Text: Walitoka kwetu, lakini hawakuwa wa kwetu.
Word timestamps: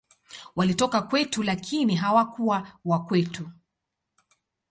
Walitoka 0.55 1.01
kwetu, 1.01 1.43
lakini 1.43 1.95
hawakuwa 1.95 2.67
wa 2.85 3.03
kwetu. 3.05 3.49